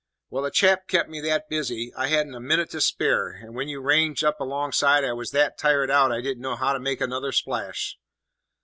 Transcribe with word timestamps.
"Well, 0.31 0.41
the 0.41 0.49
chap 0.49 0.87
kept 0.87 1.09
me 1.09 1.21
that 1.21 1.47
busy, 1.47 1.93
I 1.95 2.07
hadn't 2.07 2.33
a 2.33 2.39
minute 2.39 2.71
to 2.71 2.81
spare; 2.81 3.29
and 3.33 3.53
when 3.53 3.69
you 3.69 3.81
ranged 3.81 4.23
up 4.23 4.39
alongside 4.39 5.03
I 5.03 5.13
was 5.13 5.29
that 5.29 5.59
tired 5.59 5.91
out 5.91 6.11
I 6.11 6.21
didn't 6.21 6.41
know 6.41 6.55
how 6.55 6.73
to 6.73 6.79
make 6.79 7.01
another 7.01 7.31
splash." 7.31 7.99